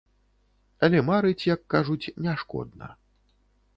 [0.87, 2.87] Але марыць, як кажуць, не шкодна.